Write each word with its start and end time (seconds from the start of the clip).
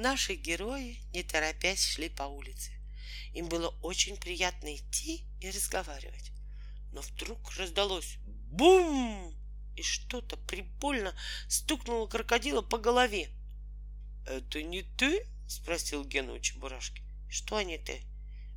Наши 0.00 0.34
герои, 0.34 0.98
не 1.12 1.22
торопясь, 1.22 1.84
шли 1.84 2.08
по 2.08 2.22
улице. 2.22 2.70
Им 3.34 3.50
было 3.50 3.68
очень 3.82 4.16
приятно 4.16 4.74
идти 4.74 5.26
и 5.42 5.50
разговаривать. 5.50 6.32
Но 6.92 7.02
вдруг 7.02 7.52
раздалось 7.58 8.16
бум! 8.50 9.34
И 9.76 9.82
что-то 9.82 10.38
прибольно 10.38 11.14
стукнуло 11.48 12.06
крокодила 12.06 12.62
по 12.62 12.78
голове. 12.78 13.28
«Это 14.26 14.62
не 14.62 14.84
ты?»— 14.84 15.26
спросил 15.46 16.02
Гена 16.06 16.32
у 16.32 16.38
Чебурашки. 16.38 17.02
«Что 17.28 17.60
не 17.60 17.76
ты?» 17.76 18.00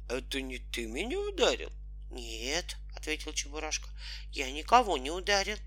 «Это 0.07 0.39
не 0.39 0.59
ты 0.59 0.87
меня 0.87 1.19
ударил?» 1.19 1.73
«Нет»,— 2.09 2.77
ответил 2.95 3.33
Чебурашка,— 3.33 3.89
«я 4.31 4.49
никого 4.49 4.97
не 4.97 5.11
ударил». 5.11 5.57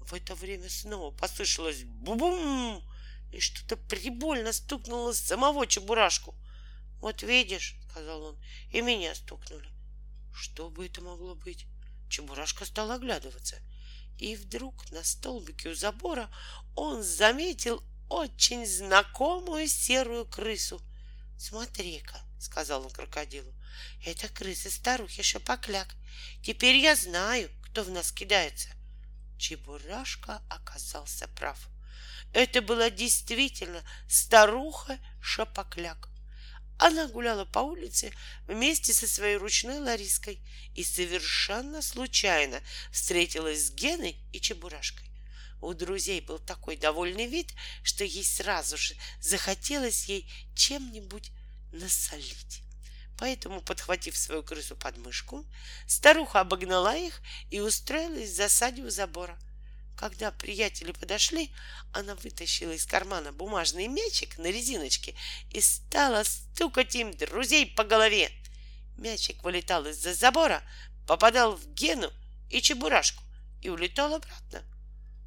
В 0.00 0.12
это 0.12 0.34
время 0.34 0.68
снова 0.68 1.16
послышалось 1.16 1.84
бум 1.84 2.82
и 3.34 3.40
что-то 3.40 3.76
прибольно 3.76 4.52
стукнуло 4.52 5.12
самого 5.12 5.66
Чебурашку. 5.66 6.36
«Вот 7.00 7.22
видишь»,— 7.22 7.76
сказал 7.90 8.22
он,— 8.22 8.38
«и 8.70 8.80
меня 8.80 9.12
стукнули». 9.14 9.68
Что 10.32 10.70
бы 10.70 10.86
это 10.86 11.00
могло 11.00 11.34
быть? 11.34 11.66
Чебурашка 12.08 12.64
стал 12.64 12.92
оглядываться. 12.92 13.56
И 14.18 14.36
вдруг 14.36 14.88
на 14.92 15.02
столбике 15.02 15.70
у 15.70 15.74
забора 15.74 16.30
он 16.76 17.02
заметил 17.02 17.82
очень 18.08 18.66
знакомую 18.66 19.66
серую 19.66 20.26
крысу. 20.26 20.80
«Смотри-ка»,— 21.36 22.20
сказал 22.38 22.84
он 22.84 22.90
крокодилу,— 22.90 23.52
«это 24.04 24.28
крыса 24.28 24.70
старухи 24.70 25.22
Шапокляк. 25.22 25.96
Теперь 26.42 26.76
я 26.76 26.94
знаю, 26.94 27.50
кто 27.64 27.82
в 27.82 27.90
нас 27.90 28.12
кидается». 28.12 28.68
Чебурашка 29.36 30.40
оказался 30.48 31.26
прав. 31.26 31.68
Это 32.32 32.62
была 32.62 32.90
действительно 32.90 33.82
старуха 34.08 34.98
Шапокляк. 35.20 36.08
Она 36.78 37.06
гуляла 37.06 37.44
по 37.44 37.60
улице 37.60 38.12
вместе 38.46 38.92
со 38.92 39.06
своей 39.06 39.36
ручной 39.36 39.78
Лариской 39.78 40.40
и 40.74 40.82
совершенно 40.82 41.80
случайно 41.82 42.60
встретилась 42.90 43.66
с 43.66 43.70
Геной 43.70 44.16
и 44.32 44.40
Чебурашкой. 44.40 45.08
У 45.60 45.72
друзей 45.72 46.20
был 46.20 46.38
такой 46.38 46.76
довольный 46.76 47.26
вид, 47.26 47.54
что 47.82 48.04
ей 48.04 48.24
сразу 48.24 48.76
же 48.76 48.96
захотелось 49.20 50.06
ей 50.06 50.30
чем-нибудь 50.54 51.30
насолить. 51.72 52.62
Поэтому, 53.16 53.62
подхватив 53.62 54.16
свою 54.16 54.42
крысу 54.42 54.76
под 54.76 54.98
мышку, 54.98 55.46
старуха 55.86 56.40
обогнала 56.40 56.96
их 56.96 57.22
и 57.50 57.60
устроилась 57.60 58.30
в 58.30 58.34
засаде 58.34 58.82
у 58.82 58.90
забора. 58.90 59.38
Когда 59.96 60.32
приятели 60.32 60.92
подошли, 60.92 61.52
она 61.92 62.14
вытащила 62.16 62.72
из 62.72 62.84
кармана 62.84 63.32
бумажный 63.32 63.86
мячик 63.86 64.38
на 64.38 64.50
резиночке 64.50 65.14
и 65.50 65.60
стала 65.60 66.24
стукать 66.24 66.94
им 66.94 67.16
друзей 67.16 67.66
по 67.66 67.84
голове. 67.84 68.30
Мячик 68.96 69.42
вылетал 69.42 69.86
из-за 69.86 70.14
забора, 70.14 70.62
попадал 71.06 71.56
в 71.56 71.74
Гену 71.74 72.12
и 72.50 72.60
Чебурашку 72.60 73.22
и 73.62 73.68
улетал 73.68 74.14
обратно. 74.14 74.62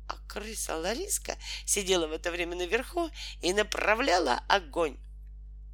А 0.07 0.15
крыса 0.27 0.77
Лариска 0.77 1.37
сидела 1.65 2.07
в 2.07 2.11
это 2.11 2.31
время 2.31 2.55
наверху 2.55 3.09
и 3.41 3.53
направляла 3.53 4.41
огонь. 4.47 4.97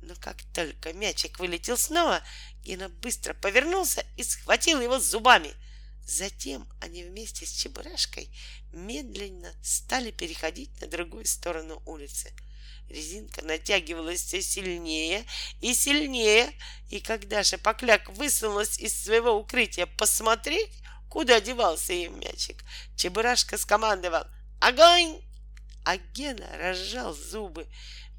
Но 0.02 0.16
как 0.16 0.38
только 0.54 0.92
мячик 0.94 1.40
вылетел 1.40 1.78
снова, 1.78 2.22
Гена 2.64 2.90
быстро 2.90 3.34
повернулся 3.34 4.06
и 4.18 4.24
схватил 4.24 4.82
его 4.82 5.00
зубами. 5.00 5.54
Затем 6.06 6.68
они 6.80 7.04
вместе 7.04 7.46
с 7.46 7.52
Чебурашкой 7.52 8.30
медленно 8.72 9.54
стали 9.62 10.12
переходить 10.12 10.80
на 10.82 10.88
другую 10.88 11.26
сторону 11.26 11.82
улицы. 11.86 12.34
Резинка 12.90 13.44
натягивалась 13.44 14.24
все 14.24 14.42
сильнее 14.42 15.26
и 15.62 15.74
сильнее, 15.74 16.52
и 16.90 17.00
когда 17.00 17.44
Шапокляк 17.44 18.10
высунулась 18.10 18.78
из 18.78 18.94
своего 18.94 19.32
укрытия 19.32 19.86
посмотреть, 19.86 20.72
куда 21.10 21.40
девался 21.40 21.94
им 21.94 22.20
мячик, 22.20 22.64
Чебурашка 22.96 23.58
скомандовал 23.58 24.26
«Огонь!» 24.60 25.22
А 25.86 25.98
Гена 25.98 26.48
разжал 26.58 27.14
зубы 27.14 27.68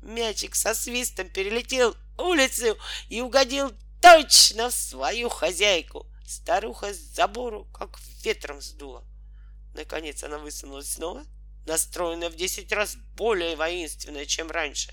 Мячик 0.04 0.54
со 0.54 0.74
свистом 0.74 1.30
перелетел 1.30 1.96
улицу 2.18 2.76
и 3.08 3.22
угодил 3.22 3.72
точно 4.02 4.68
в 4.68 4.74
свою 4.74 5.30
хозяйку. 5.30 6.06
Старуха 6.26 6.92
с 6.92 6.98
забору 6.98 7.66
как 7.66 7.98
ветром 8.22 8.60
сдула. 8.60 9.04
Наконец 9.74 10.22
она 10.22 10.38
высунулась 10.38 10.92
снова, 10.92 11.24
настроенная 11.66 12.30
в 12.30 12.36
десять 12.36 12.72
раз 12.72 12.96
более 13.16 13.56
воинственная, 13.56 14.26
чем 14.26 14.50
раньше. 14.50 14.92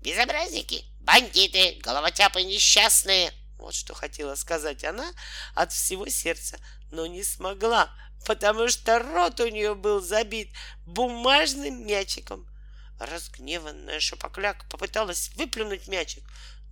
«Безобразники, 0.00 0.84
бандиты, 1.00 1.78
головотяпы 1.82 2.42
несчастные!» 2.42 3.32
Вот 3.58 3.74
что 3.74 3.92
хотела 3.92 4.36
сказать 4.36 4.84
она 4.84 5.12
от 5.54 5.72
всего 5.72 6.08
сердца, 6.08 6.58
но 6.92 7.06
не 7.06 7.24
смогла, 7.24 7.92
потому 8.24 8.68
что 8.68 9.00
рот 9.00 9.40
у 9.40 9.48
нее 9.48 9.74
был 9.74 10.00
забит 10.00 10.52
бумажным 10.86 11.86
мячиком— 11.86 12.48
Разгневанная 12.98 14.00
Шапокляк 14.00 14.68
попыталась 14.68 15.30
выплюнуть 15.36 15.86
мячик, 15.86 16.24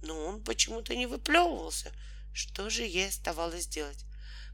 но 0.03 0.26
он 0.26 0.43
почему-то 0.43 0.94
не 0.97 1.06
выплевывался. 1.06 1.93
Что 2.36 2.69
же 2.69 2.82
ей 2.82 3.08
оставалось 3.08 3.66
делать? 3.66 4.04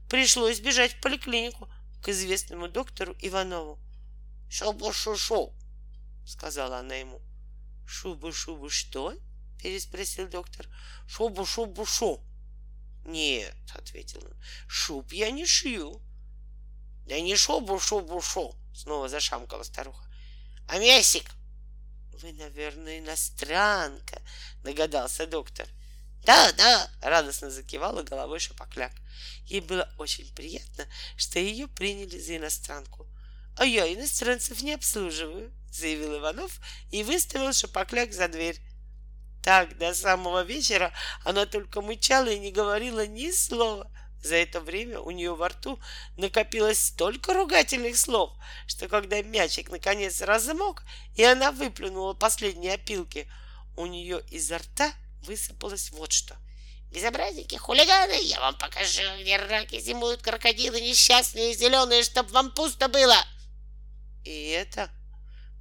Пришлось 0.09 0.61
бежать 0.61 0.93
в 0.93 1.01
поликлинику 1.01 1.69
к 2.01 2.11
известному 2.11 2.69
доктору 2.69 3.17
Иванову. 3.19 3.77
«Шубу-шу-шу!»— 4.49 5.53
сказала 6.25 6.79
она 6.79 6.95
ему. 6.95 7.21
«Шубу-шубу 7.85 8.71
что?»— 8.71 9.15
переспросил 9.61 10.29
доктор. 10.29 10.69
«Шубу-шубу-шу!» 11.09 12.25
«Нет»,— 13.05 13.57
ответил 13.75 14.25
он,— 14.25 14.37
«шуб 14.69 15.13
я 15.13 15.33
не 15.33 15.45
шью». 15.45 16.01
«Да 17.09 17.19
не 17.19 17.35
шубу-шубу-шу!»— 17.35 18.55
снова 18.77 19.09
зашамкала 19.09 19.65
старуха. 19.65 20.07
«А 20.69 20.79
мясик 20.79 21.29
вы, 22.13 22.33
наверное, 22.35 23.01
иностранка, 23.01 24.23
догадался 24.63 25.27
доктор. 25.27 25.67
Да, 26.25 26.53
да, 26.53 26.91
радостно 27.01 27.51
закивала 27.51 28.03
головой 28.03 28.39
Шапокляк. 28.39 28.93
Ей 29.47 29.61
было 29.61 29.93
очень 29.99 30.33
приятно, 30.35 30.87
что 31.17 31.39
ее 31.41 31.67
приняли 31.67 32.19
за 32.19 32.37
иностранку. 32.37 33.07
А 33.57 33.65
я 33.65 33.93
иностранцев 33.93 34.63
не 34.63 34.73
обслуживаю, 34.73 35.53
заявил 35.71 36.19
Иванов 36.19 36.61
и 36.91 37.03
выставил 37.03 37.53
Шапокляк 37.53 38.13
за 38.13 38.29
дверь. 38.29 38.61
Так 39.43 39.77
до 39.77 39.93
самого 39.95 40.45
вечера 40.45 40.93
она 41.25 41.47
только 41.47 41.81
мычала 41.81 42.29
и 42.29 42.39
не 42.39 42.53
говорила 42.53 43.05
ни 43.07 43.33
слова. 43.33 43.91
За 44.23 44.37
это 44.37 44.61
время 44.61 45.01
у 45.01 45.11
нее 45.11 45.35
во 45.35 45.49
рту 45.49 45.81
накопилось 46.17 46.81
столько 46.81 47.35
ругательных 47.35 47.97
слов, 47.97 48.31
что 48.69 48.87
когда 48.87 49.21
мячик 49.21 49.69
наконец 49.69 50.21
размок, 50.21 50.85
и 51.17 51.25
она 51.25 51.51
выплюнула 51.51 52.15
последние 52.15 52.75
опилки, 52.75 53.29
у 53.77 53.87
нее 53.87 54.23
изо 54.31 54.59
рта 54.59 54.93
высыпалось 55.23 55.91
вот 55.91 56.13
что. 56.13 56.37
Безобразники, 56.91 57.57
хулиганы, 57.57 58.23
я 58.23 58.41
вам 58.41 58.59
покажу, 58.59 59.03
где 59.21 59.37
раки 59.37 59.81
зимуют, 59.81 60.23
крокодилы 60.23 60.81
несчастные, 60.81 61.55
зеленые, 61.55 62.03
чтоб 62.03 62.31
вам 62.31 62.53
пусто 62.55 62.89
было. 62.89 63.17
И 64.25 64.49
это 64.49 64.91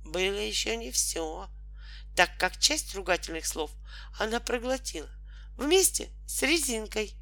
было 0.04 0.38
еще 0.38 0.76
не 0.76 0.92
все, 0.92 1.50
так 2.16 2.38
как 2.38 2.60
часть 2.60 2.94
ругательных 2.96 3.46
слов 3.46 3.72
она 4.20 4.40
проглотила 4.40 5.10
вместе 5.58 6.10
с 6.28 6.42
резинкой— 6.42 7.16